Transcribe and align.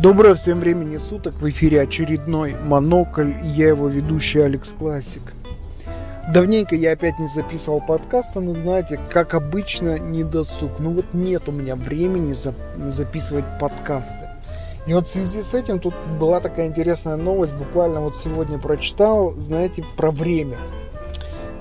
Доброго 0.00 0.34
всем 0.34 0.58
времени 0.58 0.96
суток, 0.96 1.34
в 1.34 1.48
эфире 1.48 1.80
очередной 1.80 2.56
Монокль, 2.56 3.30
и 3.30 3.46
я 3.46 3.68
его 3.68 3.86
ведущий 3.86 4.40
Алекс 4.40 4.72
Классик. 4.72 5.22
Давненько 6.32 6.74
я 6.74 6.92
опять 6.92 7.20
не 7.20 7.28
записывал 7.28 7.80
подкаста, 7.80 8.40
но 8.40 8.54
знаете, 8.54 8.98
как 9.10 9.34
обычно, 9.34 10.00
не 10.00 10.24
досуг. 10.24 10.80
Ну 10.80 10.92
вот 10.92 11.14
нет 11.14 11.48
у 11.48 11.52
меня 11.52 11.76
времени 11.76 12.32
за, 12.32 12.54
записывать 12.76 13.44
подкасты. 13.60 14.28
И 14.88 14.92
вот 14.92 15.06
в 15.06 15.10
связи 15.10 15.42
с 15.42 15.54
этим 15.54 15.78
тут 15.78 15.94
была 16.18 16.40
такая 16.40 16.66
интересная 16.66 17.16
новость, 17.16 17.54
буквально 17.54 18.00
вот 18.00 18.16
сегодня 18.16 18.58
прочитал, 18.58 19.30
знаете, 19.30 19.84
про 19.96 20.10
время. 20.10 20.56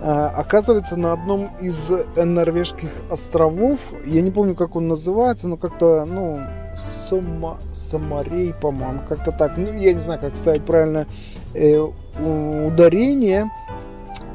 А, 0.05 0.27
оказывается, 0.35 0.97
на 0.97 1.13
одном 1.13 1.49
из 1.61 1.89
норвежских 2.17 2.89
островов, 3.09 3.93
я 4.05 4.19
не 4.19 4.31
помню, 4.31 4.53
как 4.53 4.75
он 4.75 4.89
называется, 4.89 5.47
но 5.47 5.55
как-то, 5.55 6.03
ну, 6.03 6.41
Сома, 6.75 7.57
Самарей, 7.71 8.53
по-моему, 8.53 8.99
как-то 9.07 9.31
так. 9.31 9.55
Ну, 9.55 9.71
я 9.73 9.93
не 9.93 10.01
знаю, 10.01 10.19
как 10.19 10.35
ставить 10.35 10.65
правильно 10.65 11.07
э, 11.53 11.79
ударение. 12.19 13.49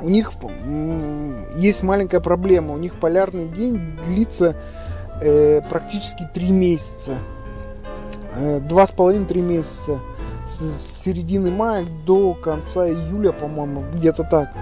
У 0.01 0.09
них 0.09 0.33
есть 1.57 1.83
маленькая 1.83 2.21
проблема. 2.21 2.73
У 2.73 2.79
них 2.79 2.99
полярный 2.99 3.47
день 3.47 3.99
длится 4.07 4.57
э, 5.21 5.61
практически 5.69 6.27
три 6.33 6.51
месяца. 6.51 7.19
Э, 8.33 8.61
два 8.61 8.87
с 8.87 8.93
половиной 8.93 9.27
три 9.27 9.43
месяца. 9.43 10.01
С 10.47 11.03
середины 11.03 11.51
мая 11.51 11.85
до 12.07 12.33
конца 12.33 12.89
июля, 12.89 13.33
по-моему, 13.33 13.85
где-то 13.93 14.25
так. 14.25 14.55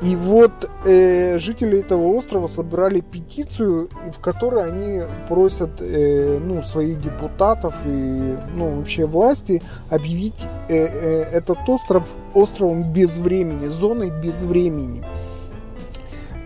И 0.00 0.14
вот 0.14 0.70
э, 0.86 1.38
жители 1.38 1.80
этого 1.80 2.06
острова 2.12 2.46
собрали 2.46 3.00
петицию, 3.00 3.88
в 4.12 4.20
которой 4.20 4.70
они 4.70 5.02
просят 5.26 5.80
э, 5.80 6.38
ну, 6.38 6.62
своих 6.62 7.00
депутатов 7.00 7.74
и 7.84 8.36
ну, 8.54 8.76
вообще 8.76 9.06
власти 9.06 9.60
объявить 9.90 10.40
э, 10.68 10.74
э, 10.74 11.22
этот 11.32 11.68
остров 11.68 12.16
островом 12.32 12.92
без 12.92 13.18
времени, 13.18 13.66
зоной 13.66 14.10
без 14.10 14.44
времени. 14.44 15.04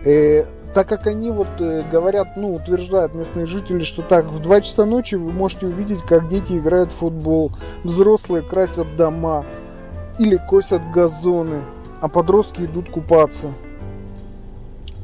Э, 0.03 0.45
так 0.73 0.89
как 0.89 1.05
они 1.05 1.29
вот 1.29 1.49
э, 1.59 1.83
говорят, 1.91 2.35
ну, 2.35 2.55
утверждают 2.55 3.13
местные 3.13 3.45
жители, 3.45 3.81
что 3.81 4.01
так, 4.01 4.31
в 4.31 4.39
2 4.39 4.61
часа 4.61 4.85
ночи 4.85 5.13
вы 5.13 5.31
можете 5.31 5.67
увидеть, 5.67 6.01
как 6.01 6.27
дети 6.27 6.57
играют 6.57 6.91
в 6.91 6.95
футбол, 6.97 7.51
взрослые 7.83 8.41
красят 8.41 8.95
дома 8.95 9.45
или 10.17 10.37
косят 10.37 10.81
газоны 10.91 11.61
а 12.03 12.09
подростки 12.09 12.63
идут 12.63 12.89
купаться. 12.89 13.53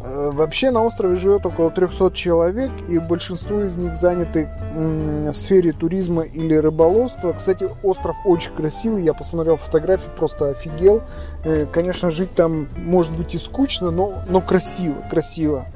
Э, 0.03 0.31
вообще 0.31 0.69
на 0.69 0.83
острове 0.83 1.15
живет 1.15 1.45
около 1.45 1.71
300 1.71 2.11
человек, 2.11 2.71
и 2.89 2.99
большинство 2.99 3.61
из 3.61 3.77
них 3.77 3.95
заняты 3.95 4.49
в 4.75 5.31
сфере 5.31 5.71
туризма 5.71 6.23
или 6.23 6.55
рыболовства. 6.55 7.31
Кстати, 7.31 7.69
остров 7.83 8.17
очень 8.25 8.53
красивый, 8.53 9.03
я 9.03 9.13
посмотрел 9.13 9.55
фотографии, 9.55 10.09
просто 10.17 10.49
офигел. 10.49 11.01
Э, 11.45 11.65
конечно, 11.71 12.11
жить 12.11 12.35
там 12.35 12.67
может 12.75 13.13
быть 13.13 13.33
и 13.33 13.37
скучно, 13.37 13.91
но, 13.91 14.15
но 14.27 14.41
красиво, 14.41 15.01
красиво. 15.09 15.67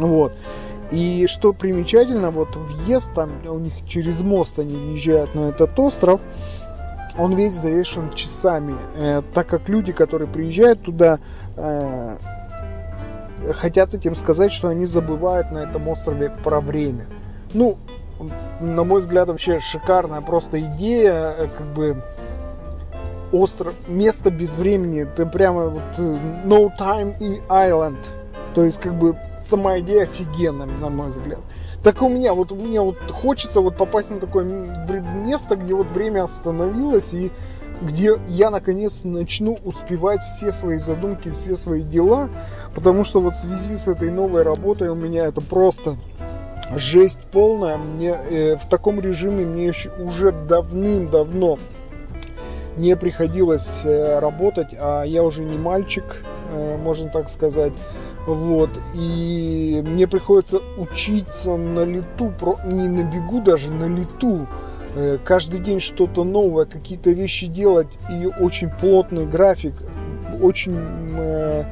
Вот. 0.00 0.32
И 0.90 1.28
что 1.28 1.52
примечательно, 1.52 2.32
вот 2.32 2.56
въезд 2.56 3.12
там 3.14 3.30
у 3.46 3.60
них 3.60 3.74
через 3.86 4.22
мост 4.22 4.58
они 4.58 4.74
въезжают 4.74 5.36
на 5.36 5.50
этот 5.50 5.78
остров 5.78 6.20
он 7.18 7.34
весь 7.34 7.52
завешен 7.52 8.10
часами, 8.10 8.74
э, 8.96 9.22
так 9.34 9.48
как 9.48 9.68
люди, 9.68 9.92
которые 9.92 10.28
приезжают 10.28 10.82
туда, 10.82 11.18
э, 11.56 12.16
хотят 13.52 13.94
этим 13.94 14.14
сказать, 14.14 14.52
что 14.52 14.68
они 14.68 14.86
забывают 14.86 15.50
на 15.50 15.58
этом 15.58 15.88
острове 15.88 16.30
про 16.30 16.60
время. 16.60 17.06
Ну, 17.52 17.78
на 18.60 18.84
мой 18.84 19.00
взгляд, 19.00 19.28
вообще 19.28 19.60
шикарная 19.60 20.20
просто 20.20 20.60
идея, 20.60 21.34
э, 21.38 21.48
как 21.48 21.66
бы 21.72 22.02
остров, 23.32 23.74
место 23.88 24.30
без 24.30 24.56
времени, 24.58 25.02
это 25.02 25.26
прямо 25.26 25.66
вот 25.66 25.98
э, 25.98 26.18
no 26.44 26.70
time 26.78 27.18
in 27.18 27.40
island, 27.48 27.98
то 28.54 28.64
есть 28.64 28.80
как 28.80 28.94
бы 28.94 29.16
сама 29.40 29.78
идея 29.80 30.04
офигенная, 30.04 30.66
на 30.66 30.88
мой 30.88 31.08
взгляд. 31.08 31.40
Так 31.88 32.02
у 32.02 32.08
меня, 32.10 32.34
вот 32.34 32.52
у 32.52 32.54
меня 32.54 32.82
вот 32.82 32.98
хочется 33.10 33.62
вот 33.62 33.78
попасть 33.78 34.10
на 34.10 34.20
такое 34.20 34.44
место, 34.44 35.56
где 35.56 35.72
вот 35.72 35.90
время 35.90 36.22
остановилось 36.22 37.14
и 37.14 37.32
где 37.80 38.16
я 38.28 38.50
наконец 38.50 39.04
начну 39.04 39.58
успевать 39.64 40.22
все 40.22 40.52
свои 40.52 40.76
задумки, 40.76 41.30
все 41.30 41.56
свои 41.56 41.80
дела, 41.80 42.28
потому 42.74 43.04
что 43.04 43.22
вот 43.22 43.36
в 43.36 43.38
связи 43.38 43.74
с 43.74 43.88
этой 43.88 44.10
новой 44.10 44.42
работой 44.42 44.90
у 44.90 44.94
меня 44.94 45.24
это 45.24 45.40
просто 45.40 45.96
жесть 46.76 47.20
полная. 47.32 47.78
Мне 47.78 48.10
э, 48.10 48.56
в 48.56 48.68
таком 48.68 49.00
режиме 49.00 49.46
мне 49.46 49.66
еще 49.68 49.90
уже 49.92 50.30
давным-давно 50.30 51.58
не 52.76 52.96
приходилось 52.96 53.80
э, 53.86 54.18
работать, 54.18 54.74
а 54.78 55.04
я 55.04 55.22
уже 55.22 55.42
не 55.42 55.56
мальчик, 55.56 56.04
э, 56.52 56.76
можно 56.76 57.08
так 57.08 57.30
сказать. 57.30 57.72
Вот, 58.28 58.68
и 58.92 59.82
мне 59.86 60.06
приходится 60.06 60.58
учиться 60.76 61.56
на 61.56 61.86
лету, 61.86 62.30
не 62.66 62.86
на 62.86 63.02
бегу 63.04 63.40
даже, 63.40 63.70
на 63.70 63.88
лету. 63.88 64.46
Э, 64.94 65.16
каждый 65.24 65.60
день 65.60 65.80
что-то 65.80 66.24
новое, 66.24 66.66
какие-то 66.66 67.08
вещи 67.08 67.46
делать 67.46 67.98
и 68.10 68.26
очень 68.26 68.68
плотный 68.68 69.24
график, 69.24 69.72
очень 70.42 70.76
э, 70.78 71.62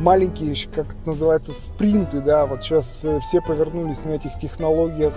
маленькие, 0.00 0.54
как 0.74 0.86
это 0.86 1.06
называется, 1.06 1.52
спринты, 1.52 2.20
да, 2.20 2.46
вот 2.46 2.62
сейчас 2.62 3.04
э, 3.04 3.20
все 3.20 3.40
повернулись 3.40 4.04
на 4.04 4.12
этих 4.12 4.38
технологиях 4.38 5.14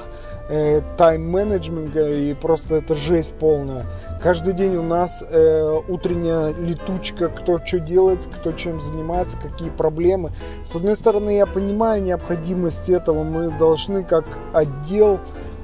э, 0.50 0.82
тайм-менеджмента, 0.98 2.10
и 2.12 2.34
просто 2.34 2.76
это 2.76 2.94
жесть 2.94 3.36
полная. 3.36 3.86
Каждый 4.22 4.54
день 4.54 4.76
у 4.76 4.84
нас 4.84 5.24
э, 5.28 5.80
утренняя 5.88 6.54
летучка, 6.54 7.30
кто 7.30 7.64
что 7.64 7.80
делает, 7.80 8.26
кто 8.26 8.52
чем 8.52 8.82
занимается, 8.82 9.38
какие 9.38 9.70
проблемы. 9.70 10.32
С 10.64 10.76
одной 10.76 10.96
стороны, 10.96 11.36
я 11.36 11.46
понимаю 11.46 12.04
необходимость 12.04 12.90
этого, 12.90 13.24
мы 13.24 13.58
должны 13.58 14.04
как 14.04 14.26
отдел 14.54 15.20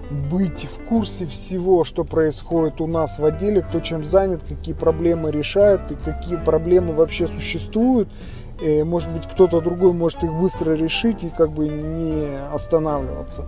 быть 0.09 0.65
в 0.65 0.85
курсе 0.85 1.25
всего, 1.25 1.83
что 1.83 2.03
происходит 2.03 2.81
у 2.81 2.87
нас 2.87 3.19
в 3.19 3.25
отделе, 3.25 3.61
кто 3.61 3.79
чем 3.79 4.03
занят, 4.03 4.41
какие 4.47 4.73
проблемы 4.73 5.29
решает 5.29 5.91
и 5.91 5.95
какие 5.95 6.37
проблемы 6.37 6.93
вообще 6.93 7.27
существуют 7.27 8.09
э, 8.09 8.38
может 8.83 9.11
быть 9.11 9.27
кто-то 9.27 9.61
другой 9.61 9.93
может 9.93 10.23
их 10.23 10.33
быстро 10.33 10.73
решить 10.73 11.23
и 11.23 11.29
как 11.29 11.51
бы 11.51 11.67
не 11.67 12.27
останавливаться. 12.53 13.45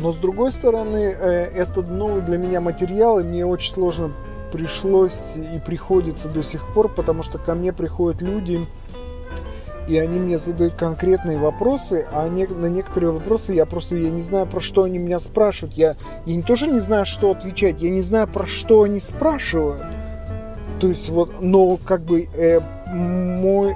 Но 0.00 0.12
с 0.12 0.16
другой 0.16 0.52
стороны, 0.52 1.14
э, 1.18 1.44
это 1.54 1.82
новый 1.82 2.22
для 2.22 2.38
меня 2.38 2.60
материал, 2.60 3.18
и 3.18 3.24
мне 3.24 3.44
очень 3.44 3.72
сложно 3.72 4.12
пришлось 4.52 5.36
и 5.36 5.58
приходится 5.58 6.28
до 6.28 6.42
сих 6.42 6.66
пор, 6.72 6.88
потому 6.88 7.22
что 7.22 7.38
ко 7.38 7.54
мне 7.54 7.72
приходят 7.72 8.22
люди, 8.22 8.64
и 9.88 9.98
они 9.98 10.20
мне 10.20 10.38
задают 10.38 10.74
конкретные 10.74 11.38
вопросы, 11.38 12.06
а 12.12 12.28
не, 12.28 12.46
на 12.46 12.66
некоторые 12.66 13.10
вопросы 13.12 13.54
я 13.54 13.66
просто 13.66 13.96
я 13.96 14.10
не 14.10 14.20
знаю, 14.20 14.46
про 14.46 14.60
что 14.60 14.84
они 14.84 14.98
меня 14.98 15.18
спрашивают. 15.18 15.74
Я, 15.76 15.96
я 16.26 16.36
не 16.36 16.42
тоже 16.42 16.70
не 16.70 16.78
знаю, 16.78 17.06
что 17.06 17.30
отвечать, 17.30 17.80
я 17.80 17.90
не 17.90 18.02
знаю, 18.02 18.28
про 18.28 18.46
что 18.46 18.82
они 18.82 19.00
спрашивают. 19.00 19.82
То 20.80 20.88
есть 20.88 21.08
вот, 21.08 21.40
но 21.40 21.76
как 21.78 22.02
бы 22.02 22.22
э, 22.22 22.60
мой, 22.90 23.74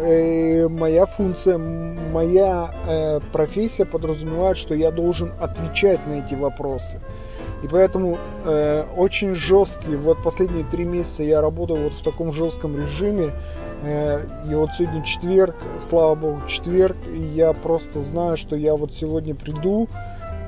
э, 0.00 0.68
моя 0.68 1.06
функция, 1.06 1.58
моя 1.58 2.70
э, 2.86 3.20
профессия 3.32 3.84
подразумевает, 3.84 4.56
что 4.56 4.74
я 4.74 4.90
должен 4.90 5.32
отвечать 5.38 6.06
на 6.06 6.24
эти 6.24 6.34
вопросы. 6.34 7.00
И 7.62 7.66
поэтому 7.66 8.18
э, 8.44 8.84
очень 8.96 9.34
жесткий, 9.34 9.96
вот 9.96 10.22
последние 10.22 10.64
три 10.64 10.84
месяца 10.84 11.24
я 11.24 11.40
работаю 11.40 11.84
вот 11.84 11.92
в 11.92 12.02
таком 12.02 12.32
жестком 12.32 12.76
режиме. 12.80 13.32
Э, 13.82 14.24
и 14.48 14.54
вот 14.54 14.70
сегодня 14.72 15.02
четверг, 15.02 15.56
слава 15.78 16.14
богу, 16.14 16.42
четверг, 16.46 16.96
и 17.12 17.18
я 17.18 17.52
просто 17.52 18.00
знаю, 18.00 18.36
что 18.36 18.54
я 18.54 18.76
вот 18.76 18.94
сегодня 18.94 19.34
приду, 19.34 19.88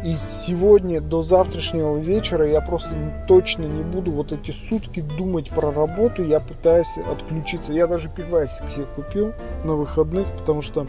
и 0.03 0.17
сегодня 0.17 1.01
до 1.01 1.23
завтрашнего 1.23 1.99
вечера 1.99 2.49
я 2.49 2.61
просто 2.61 2.95
точно 3.29 3.65
не 3.65 3.83
буду 3.83 4.11
вот 4.13 4.33
эти 4.33 4.51
сутки 4.51 5.01
думать 5.01 5.51
про 5.51 5.71
работу. 5.71 6.25
Я 6.25 6.41
пытаюсь 6.41 6.97
отключиться. 6.97 7.73
Я 7.73 7.87
даже 7.87 8.09
пивасик 8.09 8.69
себе 8.69 8.87
купил 8.97 9.33
на 9.63 9.75
выходных, 9.75 10.27
потому 10.39 10.63
что, 10.63 10.87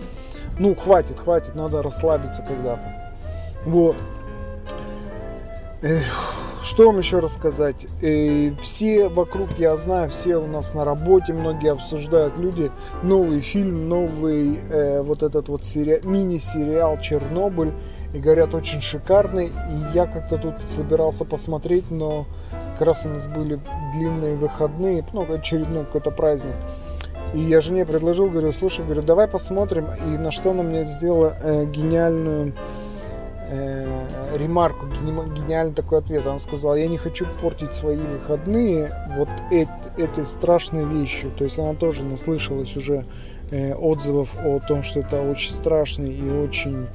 ну, 0.60 0.76
хватит, 0.76 1.20
хватит, 1.20 1.56
надо 1.56 1.82
расслабиться 1.82 2.42
когда-то. 2.42 2.88
Вот. 3.66 3.98
Эх, 5.82 6.42
что 6.64 6.86
вам 6.86 7.00
еще 7.00 7.20
рассказать? 7.20 7.88
Э, 8.02 8.52
все 8.62 9.10
вокруг, 9.10 9.58
я 9.58 9.76
знаю, 9.76 10.10
все 10.10 10.38
у 10.38 10.48
нас 10.48 10.74
на 10.74 10.86
работе, 10.86 11.34
многие 11.34 11.72
обсуждают 11.72 12.38
люди 12.38 12.72
новый 13.04 13.40
фильм, 13.40 13.90
новый 13.90 14.60
э, 14.70 15.02
вот 15.02 15.24
этот 15.24 15.50
вот 15.50 15.66
сери... 15.66 16.00
мини-сериал 16.04 17.00
«Чернобыль» 17.02 17.72
и 18.14 18.20
говорят 18.20 18.54
очень 18.54 18.82
шикарный. 18.82 19.48
И 19.48 19.94
я 19.94 20.06
как-то 20.06 20.38
тут 20.38 20.56
собирался 20.66 21.26
посмотреть, 21.26 21.92
но 21.92 22.26
как 22.74 22.88
раз 22.88 23.06
у 23.06 23.10
нас 23.10 23.28
были 23.28 23.60
длинные 23.94 24.36
выходные, 24.36 25.06
ну, 25.14 25.32
очередной 25.34 25.86
какой-то 25.86 26.12
праздник. 26.12 26.56
И 27.34 27.40
я 27.40 27.62
жене 27.62 27.86
предложил, 27.86 28.30
говорю, 28.30 28.52
слушай, 28.52 28.84
говорю, 28.84 29.04
давай 29.04 29.28
посмотрим. 29.28 29.88
И 30.08 30.18
на 30.18 30.32
что 30.32 30.52
она 30.52 30.64
мне 30.64 30.84
сделала 30.84 31.34
э, 31.42 31.66
гениальную 31.66 32.54
э, 33.48 34.38
ремарку, 34.38 34.88
гениальный 34.88 35.74
такой 35.74 36.00
ответ. 36.00 36.28
Она 36.28 36.40
сказала, 36.40 36.76
я 36.76 36.88
не 36.88 36.98
хочу 36.98 37.26
портить 37.42 37.74
свои 37.74 37.96
выходные 37.96 38.94
вот 39.16 39.30
эт, 39.50 39.70
этой 39.98 40.26
страшной 40.26 40.84
вещью. 40.84 41.32
То 41.32 41.46
есть 41.46 41.58
она 41.58 41.74
тоже 41.74 42.04
наслышалась 42.04 42.76
уже 42.76 43.06
э, 43.50 43.74
отзывов 43.76 44.36
о 44.38 44.60
том, 44.60 44.84
что 44.84 45.00
это 45.00 45.22
очень 45.22 45.52
страшный 45.52 46.14
и 46.14 46.30
очень, 46.30 46.88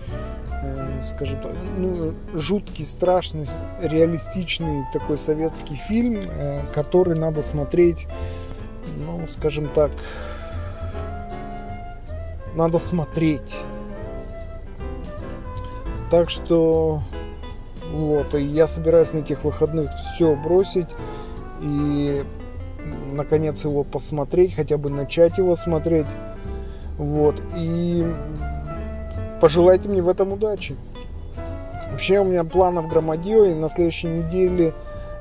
скажем 1.02 1.40
так, 1.40 1.52
ну, 1.76 2.14
жуткий, 2.34 2.84
страшный, 2.84 3.46
реалистичный 3.80 4.84
такой 4.92 5.18
советский 5.18 5.76
фильм, 5.76 6.20
э, 6.20 6.60
который 6.72 7.18
надо 7.18 7.42
смотреть, 7.42 8.06
ну, 8.98 9.26
скажем 9.26 9.68
так, 9.68 9.90
надо 12.54 12.78
смотреть 12.78 13.56
так 16.10 16.30
что 16.30 17.00
вот, 17.92 18.34
и 18.34 18.42
я 18.42 18.66
собираюсь 18.66 19.12
на 19.12 19.18
этих 19.18 19.44
выходных 19.44 19.90
все 19.94 20.34
бросить 20.36 20.88
и 21.60 22.24
наконец 23.12 23.64
его 23.64 23.82
посмотреть, 23.82 24.54
хотя 24.54 24.76
бы 24.76 24.90
начать 24.90 25.38
его 25.38 25.56
смотреть. 25.56 26.06
Вот, 26.98 27.40
и 27.56 28.06
пожелайте 29.40 29.88
мне 29.88 30.02
в 30.02 30.08
этом 30.08 30.32
удачи. 30.32 30.76
Вообще 31.90 32.18
у 32.18 32.24
меня 32.24 32.44
планов 32.44 32.88
громадье, 32.88 33.52
и 33.52 33.54
на 33.54 33.68
следующей 33.68 34.08
неделе 34.08 34.74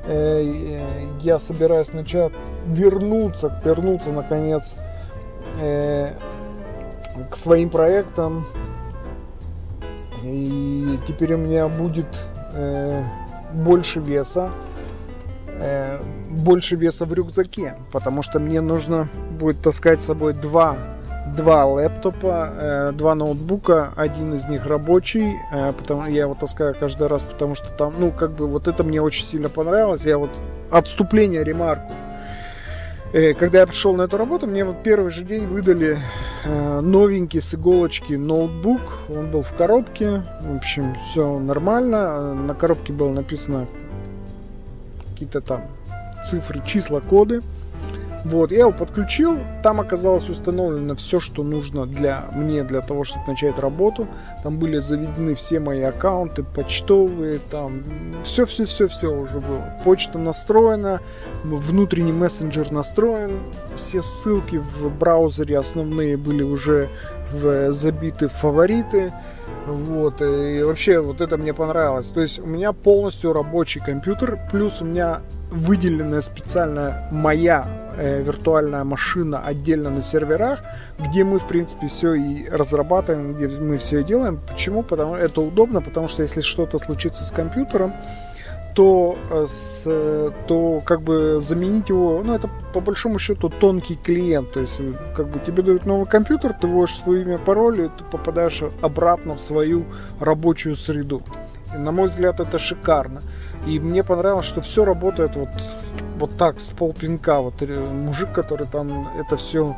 э, 0.05 0.81
я 1.21 1.39
собираюсь 1.39 1.93
начать 1.93 2.33
вернуться, 2.67 3.61
вернуться 3.63 4.11
наконец 4.11 4.75
э, 5.59 6.13
к 7.29 7.35
своим 7.35 7.69
проектам, 7.69 8.45
и 10.23 10.97
теперь 11.07 11.35
у 11.35 11.37
меня 11.37 11.67
будет 11.67 12.27
э, 12.53 13.03
больше 13.53 13.99
веса, 13.99 14.51
э, 15.47 15.99
больше 16.29 16.75
веса 16.75 17.05
в 17.05 17.13
рюкзаке, 17.13 17.75
потому 17.91 18.23
что 18.23 18.39
мне 18.39 18.59
нужно 18.61 19.07
будет 19.39 19.61
таскать 19.61 20.01
с 20.01 20.05
собой 20.05 20.33
два 20.33 20.77
два 21.25 21.65
лэптопа, 21.65 22.49
э, 22.53 22.91
два 22.93 23.15
ноутбука, 23.15 23.93
один 23.95 24.33
из 24.33 24.47
них 24.47 24.65
рабочий, 24.65 25.33
э, 25.51 25.73
потому 25.73 26.05
я 26.07 26.21
его 26.21 26.35
таскаю 26.35 26.75
каждый 26.79 27.07
раз, 27.07 27.23
потому 27.23 27.55
что 27.55 27.71
там, 27.73 27.93
ну, 27.97 28.11
как 28.11 28.31
бы 28.31 28.47
вот 28.47 28.67
это 28.67 28.83
мне 28.83 29.01
очень 29.01 29.25
сильно 29.25 29.49
понравилось. 29.49 30.05
Я 30.05 30.17
вот 30.17 30.29
отступление, 30.71 31.43
ремарку. 31.43 31.91
Э, 33.13 33.33
когда 33.33 33.61
я 33.61 33.67
пришел 33.67 33.95
на 33.95 34.03
эту 34.03 34.17
работу, 34.17 34.45
мне 34.45 34.63
вот 34.63 34.83
первый 34.83 35.11
же 35.11 35.23
день 35.23 35.45
выдали 35.47 35.97
новенький 36.45 37.41
с 37.41 37.55
иголочки 37.55 38.13
ноутбук. 38.13 38.81
Он 39.09 39.31
был 39.31 39.41
в 39.41 39.51
коробке. 39.53 40.21
В 40.41 40.57
общем, 40.57 40.95
все 41.03 41.39
нормально. 41.39 42.35
На 42.35 42.53
коробке 42.53 42.93
было 42.93 43.11
написано 43.11 43.67
какие-то 45.09 45.41
там 45.41 45.63
цифры, 46.23 46.61
числа, 46.63 46.99
коды. 46.99 47.41
Вот, 48.25 48.51
я 48.51 48.61
его 48.61 48.71
подключил, 48.71 49.39
там 49.61 49.79
оказалось 49.79 50.31
установлено 50.31 50.95
все, 50.95 51.19
что 51.19 51.43
нужно 51.43 51.85
для 51.85 52.25
мне, 52.33 52.63
для 52.63 52.81
того, 52.81 53.03
чтобы 53.03 53.27
начать 53.27 53.59
работу. 53.59 54.07
Там 54.41 54.57
были 54.57 54.79
заведены 54.79 55.35
все 55.35 55.59
мои 55.59 55.83
аккаунты, 55.83 56.43
почтовые, 56.43 57.37
там 57.37 57.83
все-все-все-все 58.23 59.13
уже 59.13 59.39
было. 59.39 59.77
Почта 59.83 60.17
настроена, 60.17 61.01
внутренний 61.43 62.13
мессенджер 62.13 62.71
настроен, 62.71 63.41
все 63.75 64.01
ссылки 64.01 64.55
в 64.55 64.89
браузере 64.89 65.59
основные 65.59 66.17
были 66.17 66.41
уже 66.41 66.89
в, 67.31 67.71
забиты 67.73 68.27
в 68.27 68.31
фавориты. 68.31 69.13
Вот, 69.67 70.23
и 70.23 70.63
вообще 70.63 70.99
вот 70.99 71.21
это 71.21 71.37
мне 71.37 71.53
понравилось. 71.53 72.07
То 72.07 72.21
есть 72.21 72.39
у 72.39 72.47
меня 72.47 72.73
полностью 72.73 73.33
рабочий 73.33 73.81
компьютер, 73.81 74.39
плюс 74.51 74.81
у 74.81 74.85
меня 74.85 75.21
выделенная 75.51 76.21
специально 76.21 77.07
моя 77.11 77.84
виртуальная 77.97 78.83
машина 78.83 79.39
отдельно 79.39 79.89
на 79.89 80.01
серверах, 80.01 80.59
где 80.99 81.23
мы, 81.23 81.39
в 81.39 81.47
принципе, 81.47 81.87
все 81.87 82.13
и 82.13 82.49
разрабатываем, 82.49 83.33
где 83.33 83.47
мы 83.47 83.77
все 83.77 83.99
и 83.99 84.03
делаем. 84.03 84.39
Почему? 84.47 84.83
Потому 84.83 85.15
это 85.15 85.41
удобно, 85.41 85.81
потому 85.81 86.07
что 86.07 86.21
если 86.21 86.41
что-то 86.41 86.77
случится 86.77 87.23
с 87.23 87.31
компьютером, 87.31 87.93
то, 88.75 89.17
э, 89.31 89.45
с, 89.47 89.83
то 90.47 90.81
как 90.85 91.01
бы 91.01 91.39
заменить 91.39 91.89
его, 91.89 92.21
ну 92.23 92.35
это 92.35 92.49
по 92.73 92.81
большому 92.81 93.19
счету 93.19 93.49
тонкий 93.49 93.95
клиент, 93.95 94.51
то 94.51 94.59
есть 94.59 94.81
как 95.15 95.29
бы 95.29 95.39
тебе 95.39 95.63
дают 95.63 95.85
новый 95.85 96.07
компьютер, 96.07 96.53
ты 96.53 96.67
вводишь 96.67 96.97
свое 96.97 97.23
имя, 97.23 97.37
пароль, 97.37 97.85
и 97.85 97.87
ты 97.87 98.03
попадаешь 98.11 98.63
обратно 98.81 99.35
в 99.35 99.39
свою 99.39 99.85
рабочую 100.19 100.75
среду. 100.75 101.23
И, 101.73 101.77
на 101.77 101.91
мой 101.91 102.07
взгляд, 102.07 102.39
это 102.39 102.59
шикарно. 102.59 103.21
И 103.65 103.79
мне 103.79 104.03
понравилось, 104.03 104.45
что 104.45 104.61
все 104.61 104.85
работает 104.85 105.35
вот, 105.35 105.49
вот 106.17 106.37
так, 106.37 106.59
с 106.59 106.69
полпинка. 106.69 107.41
Вот 107.41 107.61
э, 107.61 107.79
мужик, 107.79 108.31
который 108.31 108.67
там 108.67 109.09
это 109.17 109.37
все 109.37 109.75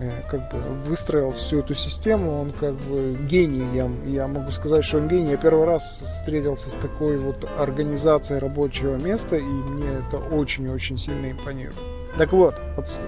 э, 0.00 0.22
как 0.30 0.50
бы 0.50 0.58
выстроил 0.84 1.32
всю 1.32 1.60
эту 1.60 1.74
систему, 1.74 2.40
он 2.40 2.52
как 2.52 2.74
бы 2.74 3.16
гений. 3.28 3.66
Я, 3.74 3.90
я 4.06 4.26
могу 4.26 4.50
сказать, 4.50 4.84
что 4.84 4.98
он 4.98 5.08
гений. 5.08 5.30
Я 5.30 5.36
первый 5.38 5.64
раз 5.64 6.02
встретился 6.04 6.70
с 6.70 6.74
такой 6.74 7.16
вот 7.16 7.50
организацией 7.58 8.38
рабочего 8.38 8.96
места, 8.96 9.36
и 9.36 9.42
мне 9.42 9.88
это 10.06 10.18
очень-очень 10.18 10.98
сильно 10.98 11.30
импонирует. 11.30 11.78
Так 12.18 12.32
вот, 12.32 12.60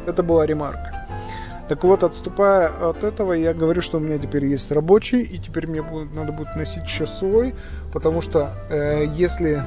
это 0.07 0.23
была 0.23 0.47
ремарка. 0.47 1.07
Так 1.69 1.83
вот, 1.83 2.03
отступая 2.03 2.69
от 2.69 3.05
этого, 3.05 3.33
я 3.33 3.55
говорю, 3.55 3.81
что 3.81 3.97
у 3.97 4.01
меня 4.01 4.19
теперь 4.19 4.45
есть 4.45 4.71
рабочий, 4.71 5.23
и 5.23 5.39
теперь 5.39 5.67
мне 5.67 5.81
будет, 5.81 6.15
надо 6.15 6.33
будет 6.33 6.55
носить 6.57 6.85
еще 6.85 7.07
свой, 7.07 7.55
потому 7.91 8.21
что 8.21 8.51
э, 8.69 9.07
если 9.15 9.63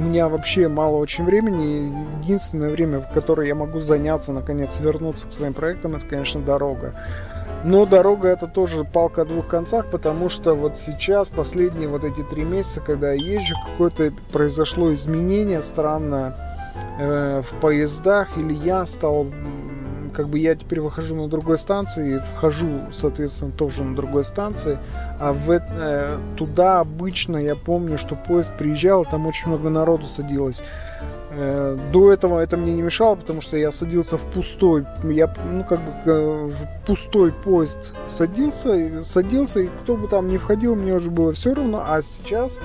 меня 0.00 0.28
вообще 0.28 0.68
мало 0.68 0.96
очень 0.96 1.24
времени, 1.24 1.92
единственное 2.22 2.70
время, 2.70 3.00
в 3.00 3.12
которое 3.12 3.46
я 3.46 3.54
могу 3.54 3.80
заняться, 3.80 4.32
наконец, 4.32 4.80
вернуться 4.80 5.28
к 5.28 5.32
своим 5.32 5.54
проектам, 5.54 5.96
это, 5.96 6.06
конечно, 6.06 6.40
дорога. 6.40 6.94
Но 7.62 7.84
дорога 7.84 8.28
это 8.28 8.46
тоже 8.46 8.84
палка 8.84 9.22
о 9.22 9.24
двух 9.26 9.46
концах, 9.46 9.90
потому 9.90 10.28
что 10.28 10.54
вот 10.54 10.78
сейчас, 10.78 11.28
последние 11.28 11.88
вот 11.88 12.04
эти 12.04 12.22
три 12.22 12.44
месяца, 12.44 12.80
когда 12.80 13.12
я 13.12 13.34
езжу, 13.34 13.54
какое-то 13.72 14.12
произошло 14.32 14.92
изменение 14.94 15.60
странное 15.60 16.34
Э, 16.98 17.40
в 17.42 17.58
поездах, 17.60 18.36
или 18.36 18.52
я 18.52 18.84
стал, 18.84 19.26
как 20.20 20.28
бы 20.28 20.38
я 20.38 20.54
теперь 20.54 20.82
выхожу 20.82 21.14
на 21.14 21.28
другой 21.28 21.56
станции, 21.56 22.18
вхожу, 22.18 22.82
соответственно, 22.92 23.52
тоже 23.52 23.82
на 23.84 23.96
другой 23.96 24.22
станции, 24.22 24.78
а 25.18 25.32
в, 25.32 25.50
э, 25.50 26.18
туда 26.36 26.80
обычно, 26.80 27.38
я 27.38 27.56
помню, 27.56 27.96
что 27.96 28.16
поезд 28.16 28.54
приезжал, 28.58 29.06
там 29.06 29.26
очень 29.26 29.48
много 29.48 29.70
народу 29.70 30.08
садилось. 30.08 30.62
Э, 31.30 31.78
до 31.90 32.12
этого 32.12 32.38
это 32.38 32.58
мне 32.58 32.74
не 32.74 32.82
мешало, 32.82 33.14
потому 33.14 33.40
что 33.40 33.56
я 33.56 33.72
садился 33.72 34.18
в 34.18 34.26
пустой, 34.26 34.84
я, 35.04 35.32
ну, 35.50 35.64
как 35.64 35.82
бы 35.86 35.92
э, 36.04 36.48
в 36.48 36.86
пустой 36.86 37.32
поезд 37.32 37.94
садился, 38.06 39.02
садился, 39.02 39.60
и 39.60 39.68
кто 39.68 39.96
бы 39.96 40.06
там 40.06 40.28
не 40.28 40.36
входил, 40.36 40.76
мне 40.76 40.92
уже 40.92 41.10
было 41.10 41.32
все 41.32 41.54
равно, 41.54 41.82
а 41.82 42.02
сейчас 42.02 42.60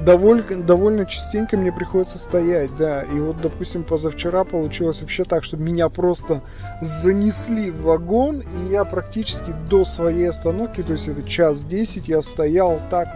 довольно, 0.00 0.62
довольно 0.62 1.06
частенько 1.06 1.56
мне 1.56 1.72
приходится 1.72 2.18
стоять, 2.18 2.74
да. 2.76 3.02
И 3.02 3.18
вот, 3.18 3.40
допустим, 3.40 3.84
позавчера 3.84 4.44
получилось 4.44 5.00
вообще 5.00 5.24
так, 5.24 5.44
что 5.44 5.56
меня 5.56 5.88
просто 5.88 6.42
занесли 6.80 7.70
в 7.70 7.82
вагон, 7.82 8.40
и 8.40 8.70
я 8.70 8.84
практически 8.84 9.52
до 9.68 9.84
своей 9.84 10.30
остановки, 10.30 10.82
то 10.82 10.92
есть 10.92 11.08
это 11.08 11.22
час 11.22 11.64
десять, 11.64 12.08
я 12.08 12.22
стоял 12.22 12.80
так 12.90 13.08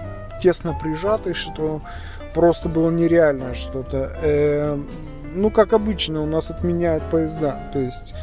тесно 0.43 0.77
прижатый, 0.81 1.35
что 1.35 1.83
просто 2.35 2.69
было 2.69 2.91
нереальное 2.91 3.55
что-то. 3.55 4.17
Э, 4.23 4.79
ну, 5.35 5.51
как 5.51 5.73
обычно, 5.73 6.23
у 6.23 6.27
нас 6.27 6.51
отменяют 6.51 7.09
поезда, 7.11 7.71
то 7.73 7.79
есть 7.79 8.15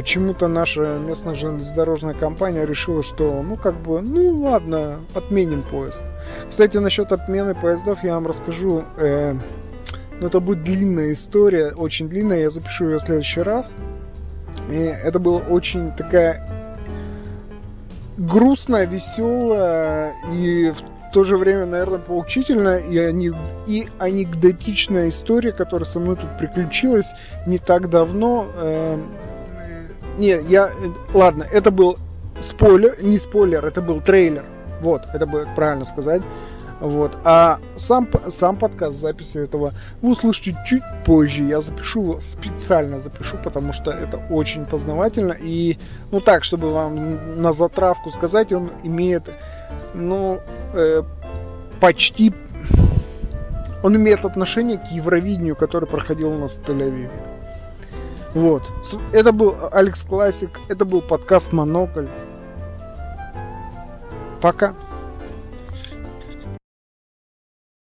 почему-то 0.00 0.48
наша 0.48 0.96
местная 0.98 1.34
железнодорожная 1.34 2.14
компания 2.14 2.64
решила, 2.64 3.02
что, 3.02 3.42
ну, 3.42 3.56
как 3.56 3.74
бы, 3.82 4.00
ну, 4.00 4.40
ладно, 4.40 5.00
отменим 5.12 5.62
поезд. 5.62 6.06
Кстати, 6.48 6.78
насчет 6.78 7.12
отмены 7.12 7.54
поездов 7.54 8.02
я 8.02 8.14
вам 8.14 8.26
расскажу. 8.26 8.82
Э, 8.96 9.34
ну, 10.18 10.26
это 10.26 10.40
будет 10.40 10.64
длинная 10.64 11.12
история, 11.12 11.72
очень 11.72 12.08
длинная, 12.08 12.40
я 12.40 12.50
запишу 12.50 12.86
ее 12.86 12.96
в 12.96 13.02
следующий 13.02 13.42
раз. 13.42 13.76
И 14.70 14.78
это 14.78 15.18
была 15.18 15.40
очень 15.40 15.92
такая 15.92 16.48
грустная, 18.16 18.86
веселая 18.86 20.14
и 20.32 20.72
в 20.72 21.12
то 21.12 21.24
же 21.24 21.36
время, 21.36 21.66
наверное, 21.66 21.98
поучительная 21.98 22.78
и, 22.78 23.86
анекдотичная 23.98 25.10
история, 25.10 25.52
которая 25.52 25.84
со 25.84 26.00
мной 26.00 26.16
тут 26.16 26.38
приключилась 26.38 27.12
не 27.46 27.58
так 27.58 27.90
давно. 27.90 28.46
Э, 28.54 28.98
не, 30.20 30.38
я... 30.48 30.70
Ладно, 31.14 31.46
это 31.50 31.70
был 31.70 31.96
спойлер, 32.38 32.92
не 33.02 33.18
спойлер, 33.18 33.64
это 33.64 33.82
был 33.82 34.00
трейлер. 34.00 34.44
Вот, 34.82 35.02
это 35.12 35.26
будет 35.26 35.54
правильно 35.54 35.84
сказать. 35.84 36.22
Вот. 36.80 37.18
А 37.24 37.58
сам, 37.74 38.08
сам 38.28 38.56
подкаст 38.56 38.98
записи 38.98 39.38
этого 39.38 39.74
вы 40.00 40.12
услышите 40.12 40.56
чуть 40.66 40.82
позже. 41.04 41.44
Я 41.44 41.60
запишу 41.60 42.18
специально 42.20 42.98
запишу, 42.98 43.36
потому 43.42 43.72
что 43.72 43.90
это 43.90 44.16
очень 44.30 44.64
познавательно. 44.64 45.34
И, 45.38 45.78
ну 46.10 46.20
так, 46.20 46.42
чтобы 46.44 46.72
вам 46.72 47.42
на 47.42 47.52
затравку 47.52 48.10
сказать, 48.10 48.52
он 48.52 48.70
имеет, 48.82 49.30
ну, 49.94 50.40
э, 50.74 51.02
почти... 51.80 52.32
Он 53.82 53.96
имеет 53.96 54.26
отношение 54.26 54.76
к 54.76 54.86
Евровидению, 54.88 55.56
который 55.56 55.88
проходил 55.88 56.30
у 56.30 56.38
нас 56.38 56.58
в 56.58 56.62
Тель-Авиве. 56.62 57.29
Вот. 58.34 58.62
Это 59.12 59.32
был 59.32 59.54
Алекс 59.72 60.04
Классик, 60.04 60.60
это 60.68 60.84
был 60.84 61.02
подкаст 61.02 61.52
Монокль. 61.52 62.06
Пока. 64.40 64.74